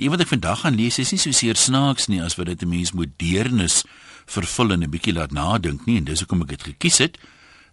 Een 0.00 0.08
wat 0.08 0.22
ek 0.24 0.30
vandag 0.32 0.60
gaan 0.60 0.78
lees 0.80 0.96
is 0.98 1.10
nie 1.12 1.20
so 1.20 1.36
seer 1.36 1.58
snaaks 1.60 2.06
nie 2.08 2.22
as 2.24 2.38
wat 2.40 2.46
dit 2.48 2.62
'n 2.62 2.68
mens 2.68 2.92
moet 2.92 3.12
deernis 3.20 3.84
vervul 4.24 4.72
en 4.72 4.82
'n 4.82 4.90
bietjie 4.90 5.12
laat 5.12 5.30
nadink 5.30 5.84
nie 5.84 5.96
en 5.96 6.04
dis 6.04 6.18
hoekom 6.18 6.40
ek 6.42 6.48
dit 6.48 6.62
gekies 6.62 6.98
het. 6.98 7.18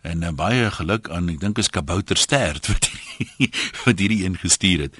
En 0.01 0.23
uh, 0.23 0.31
baie 0.31 0.71
geluk 0.71 1.09
aan 1.09 1.29
ek 1.29 1.39
dink 1.39 1.57
is 1.57 1.69
Kabouter 1.69 2.17
Stert 2.17 2.67
wat 2.69 2.91
wat 3.85 3.99
hierdie 3.99 4.25
een 4.25 4.35
gestuur 4.37 4.79
het. 4.79 4.97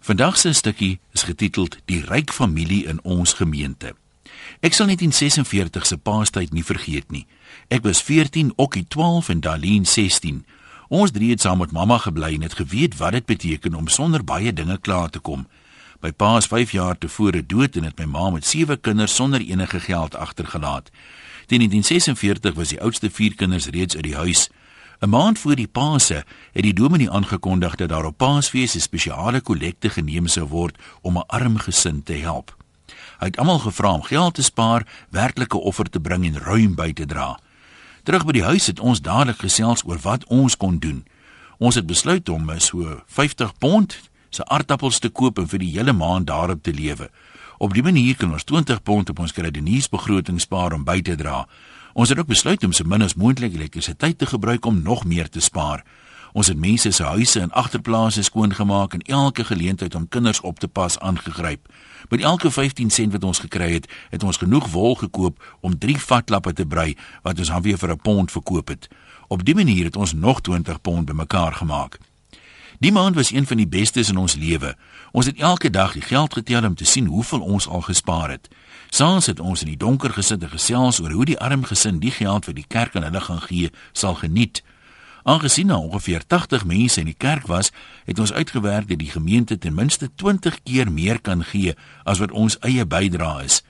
Vandag 0.00 0.38
se 0.38 0.52
stukkie 0.52 1.00
is 1.12 1.22
getiteld 1.22 1.78
Die 1.84 2.04
ryk 2.04 2.32
familie 2.32 2.84
in 2.84 3.00
ons 3.02 3.32
gemeente. 3.32 3.94
Ek 4.60 4.74
sal 4.74 4.86
net 4.86 5.00
in 5.00 5.12
46 5.12 5.86
se 5.86 5.96
paastyd 5.96 6.52
nie 6.52 6.64
vergeet 6.64 7.10
nie. 7.10 7.26
Ek 7.68 7.82
was 7.82 8.02
14, 8.02 8.52
Okkie 8.56 8.84
12 8.88 9.28
en 9.28 9.40
Daleen 9.40 9.86
16. 9.86 10.44
Ons 10.88 11.10
drie 11.10 11.30
het 11.30 11.40
saam 11.40 11.58
met 11.58 11.72
mamma 11.72 11.98
gebly 11.98 12.34
en 12.34 12.42
het 12.42 12.60
geweet 12.60 12.96
wat 12.96 13.12
dit 13.12 13.26
beteken 13.26 13.74
om 13.74 13.88
sonder 13.88 14.24
baie 14.24 14.52
dinge 14.52 14.78
klaar 14.78 15.10
te 15.10 15.18
kom. 15.18 15.46
My 16.00 16.12
pa 16.12 16.36
is 16.36 16.46
5 16.46 16.70
jaar 16.70 16.98
tevore 16.98 17.46
dood 17.46 17.76
en 17.76 17.82
het 17.82 17.98
my 17.98 18.04
ma 18.06 18.30
met 18.30 18.46
7 18.46 18.80
kinders 18.80 19.14
sonder 19.14 19.40
enige 19.40 19.80
geld 19.80 20.14
agtergelaat. 20.14 20.90
Teen 21.46 21.58
1946 21.58 22.54
was 22.54 22.68
die 22.68 22.80
oudste 22.80 23.10
4 23.10 23.34
kinders 23.34 23.66
reeds 23.66 23.94
uit 23.94 24.04
die 24.04 24.14
huis. 24.14 24.48
'n 25.00 25.08
Maand 25.08 25.38
voor 25.38 25.54
die 25.54 25.66
Paase 25.66 26.24
het 26.52 26.62
die 26.62 26.74
dominee 26.74 27.10
aangekondig 27.10 27.74
dat 27.74 27.88
daar 27.88 28.04
op 28.04 28.16
Paasfees 28.16 28.74
'n 28.74 28.80
spesiale 28.80 29.40
kollekte 29.40 29.90
geneem 29.90 30.26
sou 30.26 30.46
word 30.46 30.78
om 31.00 31.18
'n 31.18 31.26
arm 31.26 31.56
gesin 31.56 32.02
te 32.02 32.12
help. 32.12 32.56
Hy 33.18 33.26
het 33.26 33.36
almal 33.36 33.58
gevra 33.58 33.92
om 33.92 34.02
geld 34.02 34.34
te 34.34 34.42
spaar, 34.42 34.86
werklike 35.10 35.56
offer 35.58 35.90
te 35.90 36.00
bring 36.00 36.24
en 36.24 36.38
ruim 36.38 36.74
by 36.74 36.92
te 36.92 37.06
dra. 37.06 37.38
Terug 38.02 38.24
by 38.24 38.32
die 38.32 38.44
huis 38.44 38.66
het 38.66 38.80
ons 38.80 39.00
dadelik 39.00 39.38
gesels 39.38 39.82
oor 39.84 39.98
wat 39.98 40.24
ons 40.24 40.56
kon 40.56 40.78
doen. 40.78 41.06
Ons 41.58 41.74
het 41.74 41.86
besluit 41.86 42.28
om 42.28 42.58
so 42.58 43.02
50 43.06 43.58
pond 43.58 44.10
se 44.30 44.44
aardappels 44.44 44.98
te 44.98 45.08
koop 45.08 45.38
en 45.38 45.48
vir 45.48 45.58
die 45.58 45.70
hele 45.76 45.92
maand 45.92 46.26
daarop 46.26 46.62
te 46.62 46.72
lewe. 46.72 47.10
Op 47.58 47.74
die 47.74 47.82
manier 47.82 48.16
kan 48.16 48.32
ons 48.32 48.44
20 48.44 48.82
pond 48.82 49.10
op 49.10 49.18
ons 49.18 49.32
kredietbegroting 49.32 50.40
spaar 50.40 50.72
om 50.72 50.84
by 50.84 51.00
te 51.02 51.16
dra. 51.16 51.46
Ons 51.92 52.08
het 52.08 52.18
ook 52.18 52.30
besluit 52.30 52.64
om 52.64 52.72
so 52.72 52.84
min 52.84 53.02
as 53.02 53.14
moontlik 53.14 53.54
elektrisiteit 53.54 54.18
te 54.18 54.26
gebruik 54.26 54.66
om 54.66 54.82
nog 54.82 55.04
meer 55.04 55.28
te 55.28 55.40
spaar. 55.40 55.84
Ons 56.32 56.46
het 56.46 56.58
mense 56.58 56.90
se 56.90 57.04
huise 57.04 57.40
en 57.40 57.50
agterplase 57.50 58.22
skoon 58.22 58.54
gemaak 58.54 58.94
en 58.94 59.00
elke 59.00 59.44
geleentheid 59.44 59.94
om 59.94 60.08
kinders 60.08 60.40
op 60.40 60.58
te 60.58 60.68
pas 60.68 60.98
aangegryp. 60.98 61.66
Met 62.08 62.20
elke 62.20 62.50
15 62.50 62.90
sent 62.90 63.12
wat 63.12 63.24
ons 63.24 63.38
gekry 63.38 63.72
het, 63.72 63.88
het 64.10 64.22
ons 64.22 64.36
genoeg 64.36 64.68
wol 64.70 64.94
gekoop 64.94 65.56
om 65.60 65.78
3 65.78 65.98
vatlappe 65.98 66.52
te 66.52 66.66
brei 66.66 66.96
wat 67.22 67.38
ons 67.38 67.48
dan 67.48 67.62
weer 67.62 67.78
vir 67.78 67.90
'n 67.90 68.00
pond 68.02 68.30
verkoop 68.30 68.68
het. 68.68 68.88
Op 69.28 69.44
dië 69.44 69.54
manier 69.54 69.84
het 69.84 69.96
ons 69.96 70.12
nog 70.12 70.40
20 70.40 70.80
pond 70.80 71.04
bymekaar 71.04 71.52
gemaak. 71.52 71.98
Die 72.78 72.92
maand 72.92 73.14
was 73.14 73.32
een 73.32 73.46
van 73.46 73.56
die 73.56 73.68
bestes 73.68 74.08
in 74.08 74.16
ons 74.16 74.34
lewe. 74.34 74.76
Ons 75.10 75.26
het 75.26 75.38
elke 75.38 75.70
dag 75.70 75.92
die 75.92 76.02
geld 76.02 76.32
getel 76.32 76.64
om 76.64 76.74
te 76.74 76.84
sien 76.84 77.06
hoeveel 77.06 77.40
ons 77.40 77.66
al 77.66 77.80
gespaar 77.80 78.30
het. 78.30 78.48
Saans 78.90 79.26
het 79.26 79.40
ons 79.40 79.60
in 79.60 79.72
die 79.72 79.76
donker 79.76 80.12
gesit 80.14 80.42
en 80.42 80.52
gesels 80.52 81.00
oor 81.00 81.10
hoe 81.10 81.24
die 81.24 81.38
arm 81.38 81.64
gesin 81.66 81.98
die 81.98 82.14
geld 82.14 82.46
vir 82.46 82.54
die 82.54 82.66
kerk 82.68 82.94
aan 82.96 83.02
hulle 83.02 83.20
gaan 83.20 83.40
gee 83.40 83.70
sal 83.92 84.14
geniet. 84.14 84.62
Aangesien 85.22 85.66
daar 85.66 85.78
ongeveer 85.78 86.22
80 86.26 86.64
mense 86.64 87.00
in 87.00 87.10
die 87.10 87.18
kerk 87.18 87.46
was, 87.46 87.72
het 88.04 88.18
ons 88.18 88.32
uitgewerk 88.32 88.88
dat 88.88 88.98
die 88.98 89.10
gemeente 89.10 89.58
ten 89.58 89.74
minste 89.74 90.10
20 90.14 90.62
keer 90.62 90.92
meer 90.92 91.20
kan 91.20 91.42
gee 91.44 91.74
as 92.04 92.22
wat 92.22 92.30
ons 92.30 92.58
eie 92.62 92.86
bydrae 92.86 93.44
is. 93.44 93.62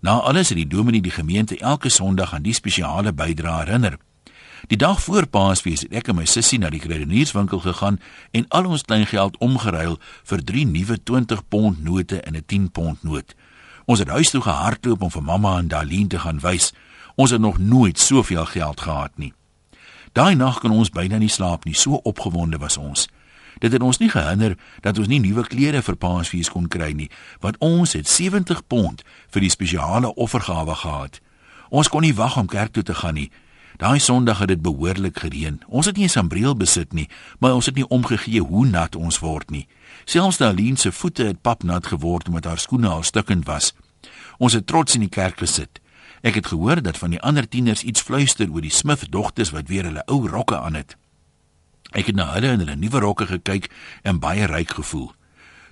Na 0.00 0.18
alles 0.24 0.48
het 0.48 0.58
die 0.58 0.66
dominee 0.66 1.04
die 1.04 1.12
gemeente 1.12 1.58
elke 1.58 1.88
Sondag 1.88 2.32
aan 2.34 2.42
die 2.42 2.56
spesiale 2.56 3.12
bydrae 3.12 3.64
herinner. 3.64 3.98
Die 4.66 4.76
dag 4.76 5.02
voor 5.02 5.26
Paasfees 5.26 5.82
het 5.84 5.92
ek 5.92 6.06
en 6.08 6.16
my 6.16 6.24
sussie 6.24 6.56
na 6.58 6.70
die 6.72 6.80
kredienierswinkel 6.80 7.60
gegaan 7.60 7.98
en 8.32 8.46
al 8.48 8.64
ons 8.72 8.86
kleingeld 8.88 9.36
omgeruil 9.44 9.98
vir 10.30 10.44
drie 10.48 10.64
nuwe 10.64 10.96
20 11.02 11.42
pond 11.52 11.82
note 11.84 12.20
en 12.20 12.36
'n 12.36 12.44
10 12.46 12.70
pond 12.70 13.02
noot. 13.02 13.34
Ons 13.84 13.98
het 13.98 14.08
huis 14.08 14.30
toe 14.30 14.40
gehardloop 14.40 15.02
om 15.02 15.10
vir 15.10 15.22
mamma 15.22 15.58
en 15.58 15.68
Daleen 15.68 16.08
te 16.08 16.18
gaan 16.18 16.40
wys. 16.40 16.72
Ons 17.14 17.30
het 17.30 17.40
nog 17.40 17.58
nooit 17.58 17.98
soveel 17.98 18.46
geld 18.46 18.80
gehad 18.80 19.12
nie. 19.16 19.32
Daai 20.12 20.34
nag 20.34 20.60
kon 20.60 20.70
ons 20.70 20.90
byna 20.90 21.18
nie 21.18 21.28
slaap 21.28 21.64
nie, 21.64 21.74
so 21.74 21.94
opgewonde 21.94 22.58
was 22.58 22.76
ons. 22.76 23.08
Dit 23.58 23.72
het 23.72 23.82
ons 23.82 23.98
nie 23.98 24.08
gehinder 24.08 24.58
dat 24.80 24.98
ons 24.98 25.06
nie 25.08 25.20
nuwe 25.20 25.46
klere 25.46 25.82
vir 25.82 25.96
Paasfees 25.96 26.48
kon 26.50 26.68
kry 26.68 26.92
nie, 26.92 27.10
want 27.40 27.58
ons 27.58 27.92
het 27.92 28.08
70 28.08 28.66
pond 28.66 29.02
vir 29.30 29.40
die 29.40 29.50
spesiale 29.50 30.14
offergawe 30.14 30.74
gehad. 30.74 31.20
Ons 31.68 31.88
kon 31.88 32.00
nie 32.00 32.14
wag 32.14 32.36
om 32.36 32.46
kerk 32.46 32.72
toe 32.72 32.82
te 32.82 32.94
gaan 32.94 33.14
nie. 33.14 33.30
Daai 33.76 33.98
Sondag 33.98 34.38
het 34.38 34.48
dit 34.48 34.62
behoorlik 34.62 35.18
gereën. 35.18 35.62
Ons 35.66 35.86
het 35.86 35.96
nie 35.96 36.04
'n 36.04 36.08
sambreel 36.08 36.56
besit 36.56 36.92
nie, 36.92 37.08
maar 37.38 37.54
ons 37.54 37.66
het 37.66 37.74
nie 37.74 37.88
omgegee 37.88 38.40
hoe 38.40 38.66
nat 38.66 38.96
ons 38.96 39.18
word 39.18 39.50
nie. 39.50 39.66
Selfs 40.04 40.36
Daleen 40.36 40.76
se 40.76 40.92
voete 40.92 41.24
het 41.24 41.40
papnat 41.40 41.86
geword 41.86 42.26
omdat 42.28 42.44
haar 42.44 42.58
skoene 42.58 42.88
al 42.88 43.02
stukkend 43.02 43.46
was. 43.46 43.74
Ons 44.38 44.52
het 44.52 44.66
trots 44.66 44.94
in 44.94 45.00
die 45.00 45.08
kerk 45.08 45.38
gesit. 45.38 45.80
Ek 46.20 46.34
het 46.34 46.46
gehoor 46.46 46.82
dat 46.82 46.98
van 46.98 47.10
die 47.10 47.20
ander 47.20 47.48
tieners 47.48 47.82
iets 47.82 48.00
fluister 48.00 48.50
oor 48.50 48.60
die 48.60 48.70
Smith 48.70 49.06
dogters 49.10 49.50
wat 49.50 49.68
weer 49.68 49.84
hulle 49.84 50.04
ou 50.06 50.28
rokke 50.28 50.58
aan 50.58 50.74
het. 50.74 50.96
Ek 51.90 52.06
het 52.06 52.14
na 52.14 52.32
hulle 52.32 52.52
in 52.52 52.58
hulle 52.58 52.76
nuwe 52.76 52.98
rokke 52.98 53.26
gekyk 53.26 53.70
en 54.02 54.18
baie 54.18 54.46
ryk 54.46 54.70
gevoel. 54.70 55.12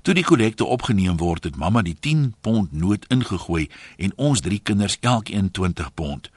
Toe 0.02 0.14
die 0.14 0.24
kollekte 0.24 0.64
opgeneem 0.64 1.16
word, 1.16 1.44
het 1.44 1.56
mamma 1.56 1.82
die 1.82 1.96
10 2.00 2.34
pond 2.40 2.72
noot 2.72 3.04
ingegooi 3.06 3.68
en 3.96 4.12
ons 4.16 4.40
drie 4.40 4.58
kinders 4.58 4.98
elkeen 5.00 5.50
20 5.50 5.94
pond. 5.94 6.30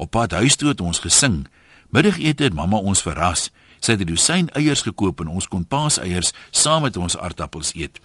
Op 0.00 0.10
pad 0.10 0.30
huis 0.32 0.56
toe 0.56 0.68
het 0.68 0.80
ons 0.80 0.98
gesing. 0.98 1.42
Middagete 1.92 2.42
het 2.42 2.54
mamma 2.54 2.78
ons 2.80 3.02
verras. 3.04 3.50
Sy 3.84 3.92
het 3.92 4.00
'n 4.00 4.08
dosyn 4.08 4.48
eiers 4.56 4.82
gekoop 4.82 5.20
en 5.20 5.28
ons 5.28 5.48
kon 5.48 5.66
paaseiers 5.66 6.32
saam 6.50 6.82
met 6.82 6.96
ons 6.96 7.16
aardappels 7.16 7.74
eet. 7.74 8.00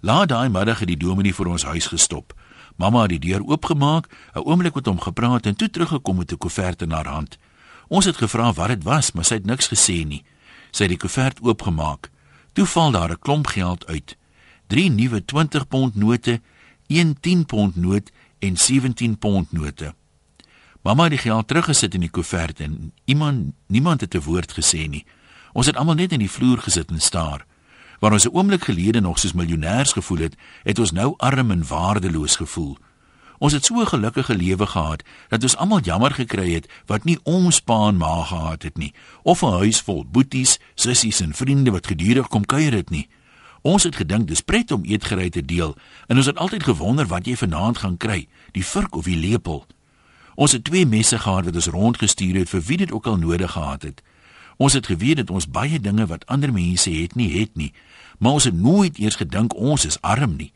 Laat 0.00 0.28
daai 0.28 0.48
middag 0.48 0.78
het 0.78 0.88
die 0.88 0.96
dominee 0.96 1.34
vir 1.34 1.46
ons 1.46 1.64
huis 1.64 1.86
gestop. 1.86 2.34
Mamma 2.76 3.00
het 3.00 3.08
die 3.08 3.18
deur 3.18 3.42
oopgemaak, 3.46 4.06
'n 4.34 4.38
oomblik 4.38 4.74
met 4.74 4.86
hom 4.86 5.00
gepraat 5.00 5.46
en 5.46 5.56
toe 5.56 5.70
teruggekom 5.70 6.16
met 6.16 6.32
'n 6.32 6.36
koevert 6.36 6.82
in 6.82 6.90
haar 6.90 7.08
hand. 7.08 7.38
Ons 7.88 8.04
het 8.04 8.16
gevra 8.16 8.52
wat 8.52 8.68
dit 8.68 8.82
was, 8.82 9.12
maar 9.12 9.24
sy 9.24 9.34
het 9.34 9.46
niks 9.46 9.68
gesê 9.68 10.06
nie. 10.06 10.24
Sy 10.70 10.82
het 10.82 10.90
die 10.90 10.98
koevert 10.98 11.40
oopgemaak. 11.40 12.10
Toe 12.52 12.66
val 12.66 12.90
daar 12.90 13.10
'n 13.10 13.18
klomp 13.18 13.46
geld 13.46 13.86
uit. 13.86 14.16
Drie 14.66 14.90
nuwe 14.90 15.24
20 15.24 15.68
pond 15.68 15.94
note, 15.94 16.40
een 16.86 17.20
10 17.20 17.46
pond 17.46 17.76
noot 17.76 18.10
en 18.38 18.56
17 18.56 19.18
pond 19.18 19.52
note. 19.52 19.94
Mamma 20.84 21.02
het 21.02 21.14
die 21.14 21.18
geld 21.18 21.46
teruggesit 21.48 21.94
in 21.96 22.02
die 22.04 22.10
koevert 22.12 22.58
en 22.60 22.92
iemand 23.08 23.54
niemand 23.72 24.00
het 24.00 24.14
'n 24.14 24.20
woord 24.20 24.52
gesê 24.52 24.88
nie. 24.88 25.06
Ons 25.52 25.66
het 25.66 25.76
almal 25.76 25.94
net 25.94 26.12
in 26.12 26.18
die 26.18 26.30
vloer 26.30 26.58
gesit 26.58 26.90
en 26.90 27.00
staar. 27.00 27.46
Waar 28.00 28.12
ons 28.12 28.26
'n 28.26 28.34
oomblik 28.36 28.64
gelede 28.64 29.00
nog 29.00 29.18
soos 29.18 29.32
miljonêers 29.32 29.92
gevoel 29.92 30.18
het, 30.18 30.36
het 30.62 30.78
ons 30.78 30.92
nou 30.92 31.14
arm 31.16 31.50
en 31.50 31.66
waardeloos 31.66 32.36
gevoel. 32.36 32.76
Ons 33.38 33.52
het 33.52 33.64
so 33.64 33.80
'n 33.80 33.86
gelukkige 33.86 34.36
lewe 34.36 34.66
gehad 34.66 35.02
dat 35.28 35.42
ons 35.42 35.56
almal 35.56 35.80
jammer 35.80 36.10
gekry 36.10 36.52
het 36.52 36.68
wat 36.86 37.04
nie 37.04 37.18
ons 37.22 37.60
pa 37.60 37.88
en 37.88 37.96
ma 37.96 38.24
gehad 38.24 38.62
het 38.62 38.76
nie, 38.76 38.94
of 39.22 39.42
'n 39.42 39.52
huis 39.52 39.80
vol 39.80 40.04
boeties, 40.06 40.58
sissies 40.74 41.20
en 41.20 41.34
vriende 41.34 41.70
wat 41.70 41.86
gedurig 41.86 42.28
kom 42.28 42.44
kuier 42.44 42.72
het 42.72 42.90
nie. 42.90 43.08
Ons 43.62 43.82
het 43.82 43.96
gedink 43.96 44.28
dis 44.28 44.40
pret 44.40 44.70
om 44.70 44.84
eetgerei 44.84 45.28
te 45.28 45.44
deel 45.44 45.76
en 46.06 46.16
ons 46.16 46.26
het 46.26 46.36
altyd 46.36 46.62
gewonder 46.62 47.06
wat 47.06 47.26
jy 47.26 47.36
vanaand 47.36 47.78
gaan 47.78 47.96
kry, 47.96 48.28
die 48.52 48.66
vurk 48.66 48.94
of 48.96 49.04
die 49.04 49.16
lepel. 49.16 49.66
Ons 50.34 50.52
het 50.52 50.64
twee 50.64 50.86
messe 50.86 51.18
gehad 51.18 51.44
wat 51.44 51.54
ons 51.54 51.70
rondgestuur 51.70 52.34
het 52.42 52.50
vir 52.50 52.60
wie 52.60 52.76
dit 52.76 52.92
ook 52.92 53.06
al 53.06 53.16
nodig 53.16 53.52
gehad 53.52 53.82
het. 53.82 54.02
Ons 54.56 54.72
het 54.72 54.86
geweet 54.86 55.16
dat 55.16 55.30
ons 55.30 55.48
baie 55.50 55.80
dinge 55.80 56.06
wat 56.06 56.26
ander 56.26 56.52
mense 56.52 56.90
het 56.90 57.14
nie 57.14 57.30
het 57.40 57.54
nie, 57.54 57.72
maar 58.18 58.32
ons 58.32 58.44
het 58.44 58.54
nooit 58.54 58.98
eers 58.98 59.16
gedink 59.16 59.54
ons 59.54 59.84
is 59.84 60.00
arm 60.00 60.36
nie. 60.36 60.52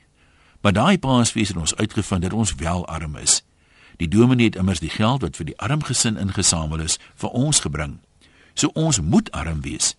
Maar 0.61 0.73
daai 0.73 0.99
paasfees 0.99 1.49
het 1.49 1.57
ons 1.57 1.77
uitgevind 1.77 2.23
dat 2.23 2.33
ons 2.33 2.55
wel 2.55 2.87
arm 2.87 3.17
is. 3.17 3.43
Die 3.99 4.09
dominee 4.09 4.47
het 4.47 4.57
immers 4.57 4.81
die 4.81 4.91
geld 4.91 5.23
wat 5.23 5.37
vir 5.37 5.47
die 5.51 5.59
arm 5.59 5.83
gesin 5.83 6.19
ingesamel 6.19 6.81
is 6.81 6.99
vir 7.15 7.31
ons 7.31 7.61
gebring. 7.61 7.99
So 8.55 8.71
ons 8.75 9.01
moet 9.01 9.31
arm 9.31 9.61
wees. 9.63 9.97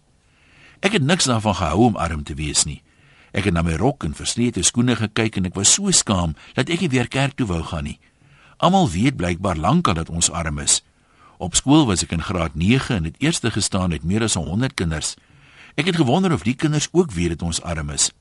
Ek 0.80 0.96
het 0.96 1.04
niks 1.04 1.28
daarvan 1.28 1.56
gehou 1.56 1.86
om 1.86 1.96
arm 1.96 2.24
te 2.24 2.34
wees 2.34 2.64
nie. 2.64 2.82
Ek 3.32 3.46
het 3.46 3.54
na 3.54 3.62
my 3.62 3.76
rok 3.80 4.04
en 4.04 4.16
verslete 4.16 4.64
skoene 4.64 4.96
gekyk 4.96 5.38
en 5.38 5.50
ek 5.52 5.56
was 5.60 5.74
so 5.76 5.92
skaam 5.92 6.36
dat 6.56 6.72
ek 6.72 6.86
nie 6.86 6.92
weer 6.96 7.08
kerk 7.08 7.36
toe 7.36 7.48
wou 7.48 7.62
gaan 7.64 7.84
nie. 7.92 8.00
Almal 8.60 8.90
weet 8.90 9.16
blykbaar 9.16 9.56
lankal 9.56 9.94
dat 9.94 10.10
ons 10.10 10.32
arm 10.32 10.58
is. 10.60 10.82
Op 11.38 11.56
skool 11.56 11.86
was 11.88 12.02
ek 12.04 12.12
in 12.12 12.24
graad 12.24 12.56
9 12.60 12.96
en 12.96 13.04
het 13.08 13.16
eerste 13.24 13.52
gestaan 13.52 13.90
met 13.90 14.04
meer 14.04 14.26
as 14.28 14.34
100 14.36 14.74
kinders. 14.74 15.14
Ek 15.80 15.86
het 15.88 15.96
gewonder 15.96 16.34
of 16.36 16.44
die 16.44 16.56
kinders 16.60 16.90
ook 16.92 17.12
weet 17.16 17.30
dat 17.30 17.42
ons 17.42 17.62
arm 17.62 17.90
is. 17.90 18.12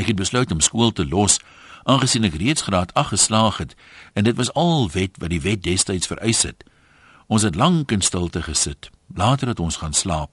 Ek 0.00 0.08
het 0.08 0.16
besluit 0.16 0.52
om 0.52 0.60
skool 0.64 0.92
te 0.92 1.04
los 1.04 1.36
aangesien 1.84 2.24
ek 2.24 2.38
reeds 2.40 2.64
graad 2.64 2.94
8 2.96 3.12
geslaag 3.12 3.58
het 3.60 3.74
en 4.16 4.24
dit 4.24 4.36
was 4.40 4.52
al 4.56 4.88
wet 4.94 5.20
wat 5.20 5.30
die 5.30 5.40
wet 5.44 5.62
destyds 5.62 6.08
vereis 6.08 6.40
het. 6.48 6.64
Ons 7.28 7.44
het 7.44 7.60
lank 7.60 7.92
in 7.92 8.00
stilte 8.00 8.40
gesit. 8.42 8.88
Later 9.12 9.52
het 9.52 9.60
ons 9.60 9.76
gaan 9.76 9.92
slaap. 9.92 10.32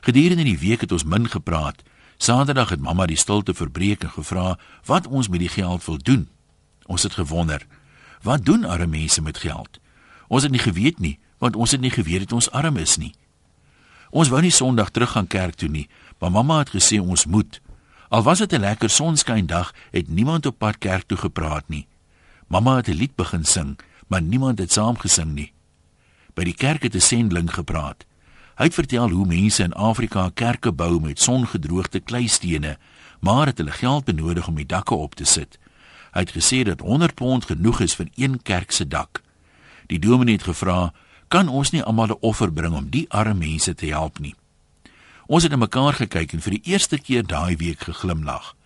Gedurende 0.00 0.48
die 0.48 0.58
week 0.58 0.80
het 0.80 0.92
ons 0.92 1.04
min 1.04 1.28
gepraat. 1.28 1.84
Saterdag 2.16 2.72
het 2.72 2.80
mamma 2.80 3.04
die 3.04 3.20
stilte 3.20 3.52
verbreek 3.54 4.08
en 4.08 4.16
gevra 4.16 4.56
wat 4.88 5.06
ons 5.06 5.28
met 5.28 5.44
die 5.44 5.52
geld 5.52 5.84
wil 5.84 6.00
doen. 6.00 6.28
Ons 6.88 7.02
het 7.02 7.20
gewonder, 7.20 7.66
wat 8.22 8.44
doen 8.44 8.64
arme 8.64 8.86
mense 8.86 9.22
met 9.22 9.38
geld? 9.38 9.80
Ons 10.28 10.42
het 10.42 10.52
nie 10.52 10.60
geweet 10.62 10.98
nie, 10.98 11.18
want 11.38 11.56
ons 11.56 11.70
het 11.70 11.80
nie 11.80 11.90
geweet 11.90 12.28
dat 12.28 12.32
ons 12.32 12.50
arm 12.50 12.76
is 12.76 12.96
nie. 12.96 13.14
Ons 14.10 14.28
wou 14.28 14.40
nie 14.42 14.50
Sondag 14.50 14.90
terug 14.90 15.10
gaan 15.10 15.26
kerk 15.26 15.54
toe 15.54 15.68
nie, 15.68 15.88
maar 16.18 16.30
mamma 16.30 16.58
het 16.58 16.74
gesê 16.74 17.00
ons 17.00 17.26
moet. 17.26 17.60
Al 18.08 18.22
was 18.22 18.38
dit 18.38 18.52
'n 18.52 18.60
lekker 18.60 18.90
sonskyn 18.90 19.46
dag, 19.46 19.74
het 19.90 20.08
niemand 20.08 20.46
op 20.46 20.58
pad 20.58 20.78
kerk 20.78 21.06
toe 21.06 21.18
gepraat 21.18 21.68
nie. 21.68 21.86
Mamma 22.46 22.76
het 22.76 22.88
'n 22.88 22.98
lied 22.98 23.14
begin 23.14 23.44
sing, 23.44 23.78
maar 24.08 24.22
niemand 24.22 24.58
het 24.58 24.72
saam 24.72 24.98
gesing 24.98 25.34
nie. 25.34 25.52
By 26.34 26.44
die 26.44 26.54
kerk 26.54 26.82
het 26.82 26.94
'n 26.94 27.00
sendling 27.00 27.54
gepraat. 27.54 28.04
Hy 28.56 28.64
het 28.64 28.74
vertel 28.74 29.10
hoe 29.10 29.26
mense 29.26 29.62
in 29.62 29.72
Afrika 29.72 30.30
kerke 30.34 30.72
bou 30.72 31.00
met 31.00 31.20
songedroogde 31.20 32.00
kleistene, 32.00 32.78
maar 33.20 33.46
het 33.46 33.58
hulle 33.58 33.70
geld 33.70 34.04
benodig 34.04 34.48
om 34.48 34.54
die 34.54 34.66
dakke 34.66 34.94
op 34.94 35.14
te 35.14 35.24
sit. 35.24 35.58
Hy 36.10 36.20
het 36.20 36.34
gesê 36.34 36.62
dat 36.62 36.80
100 36.80 37.14
pond 37.14 37.44
genoeg 37.44 37.80
is 37.80 37.94
vir 37.94 38.08
een 38.14 38.42
kerk 38.42 38.70
se 38.70 38.88
dak. 38.88 39.22
Die 39.86 39.98
dominee 39.98 40.34
het 40.34 40.42
gevra, 40.42 40.92
"Kan 41.28 41.48
ons 41.48 41.70
nie 41.70 41.82
almal 41.82 42.06
'n 42.06 42.20
offer 42.20 42.52
bring 42.52 42.74
om 42.74 42.90
die 42.90 43.06
arme 43.10 43.34
mense 43.34 43.74
te 43.74 43.86
help 43.86 44.18
nie?" 44.18 44.34
Ons 45.26 45.42
het 45.42 45.52
na 45.52 45.58
mekaar 45.58 45.92
gekyk 45.92 46.32
en 46.32 46.40
vir 46.40 46.50
die 46.50 46.72
eerste 46.72 46.98
keer 46.98 47.26
daai 47.26 47.56
week 47.56 47.80
geglimlag. 47.80 48.56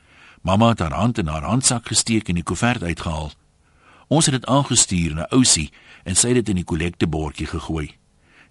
Mamma 0.42 0.68
het 0.68 0.78
haar 0.78 0.92
hand 0.92 1.18
in 1.18 1.26
haar 1.26 1.42
handsak 1.42 1.86
gesteek 1.86 2.28
en 2.28 2.34
die 2.34 2.42
koevert 2.42 2.82
uitgehaal. 2.82 3.32
Ons 4.08 4.26
het 4.26 4.34
dit 4.34 4.46
aangestuur 4.46 5.14
na 5.14 5.26
Ousie 5.28 5.70
en 6.04 6.16
sy 6.16 6.28
het 6.28 6.34
dit 6.34 6.48
in 6.48 6.60
die 6.60 6.64
kollektebordjie 6.64 7.46
gegooi. 7.46 7.94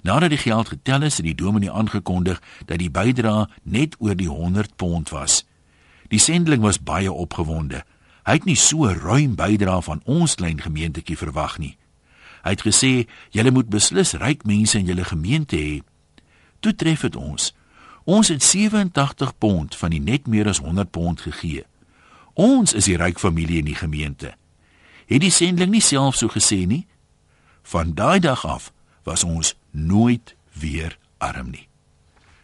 Nadat 0.02 0.30
die 0.30 0.38
geld 0.38 0.68
getel 0.68 1.02
is, 1.02 1.18
het 1.18 1.26
die 1.26 1.36
dominee 1.36 1.72
aangekondig 1.72 2.42
dat 2.66 2.82
die 2.82 2.92
bydrae 2.92 3.48
net 3.64 3.96
oor 4.00 4.16
die 4.16 4.30
100 4.30 4.76
pond 4.76 5.10
was. 5.10 5.44
Die 6.10 6.20
sendeling 6.20 6.62
was 6.62 6.82
baie 6.84 7.12
opgewonde. 7.12 7.84
Hy 8.24 8.38
het 8.40 8.46
nie 8.48 8.56
so 8.60 8.88
ruim 8.88 9.36
bydrae 9.36 9.82
van 9.84 10.02
ons 10.06 10.36
klein 10.36 10.62
gemeentetjie 10.62 11.18
verwag 11.18 11.58
nie. 11.60 11.78
Hy 12.44 12.50
het 12.50 12.64
gesê, 12.64 13.08
"Julle 13.32 13.52
moet 13.52 13.70
beslis 13.70 14.14
ryk 14.14 14.46
mense 14.46 14.78
in 14.78 14.86
julle 14.86 15.04
gemeente 15.04 15.56
hê." 15.56 15.82
Toe 16.60 16.76
tref 16.76 17.02
dit 17.02 17.16
ons. 17.16 17.54
Ons 18.04 18.28
het 18.28 18.44
87 18.44 19.38
pond 19.38 19.76
van 19.76 19.90
die 19.90 20.00
net 20.00 20.28
meer 20.28 20.48
as 20.48 20.58
100 20.58 20.92
pond 20.92 21.22
gegee. 21.22 21.64
Ons 22.34 22.74
is 22.74 22.86
die 22.86 22.98
ryk 22.98 23.20
familie 23.20 23.58
in 23.58 23.66
die 23.66 23.76
gemeente. 23.76 24.34
Het 25.06 25.22
die 25.22 25.32
sendeling 25.32 25.72
nie 25.72 25.82
self 25.82 26.16
so 26.16 26.28
gesê 26.28 26.66
nie? 26.68 26.88
Van 27.62 27.94
daai 27.94 28.20
dag 28.20 28.46
af 28.46 28.72
was 29.04 29.24
ons 29.24 29.56
nooit 29.72 30.36
weer 30.52 30.98
arm 31.18 31.50
nie. 31.50 31.68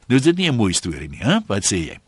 Nou 0.08 0.20
is 0.20 0.26
dit 0.26 0.38
nie 0.38 0.50
'n 0.50 0.56
mooi 0.56 0.74
storie 0.74 1.10
nie, 1.10 1.24
hè? 1.24 1.40
Wat 1.48 1.64
sê 1.64 1.76
jy? 1.76 2.00